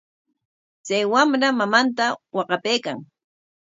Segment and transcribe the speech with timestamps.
[0.85, 2.05] Chay wamra mamanta
[2.35, 2.97] waqapaykan.